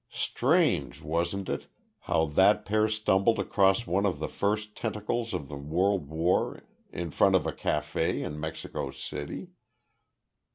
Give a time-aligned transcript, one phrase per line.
[0.15, 1.67] "Strange, wasn't it,
[2.09, 7.11] how that pair stumbled across one of the first tentacles of the World War in
[7.11, 9.49] front of a café in Mexico City?